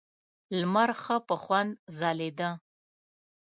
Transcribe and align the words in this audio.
لمر 0.59 0.89
ښه 1.01 1.17
په 1.27 1.35
خوند 1.43 1.71
ځلېده. 1.97 2.49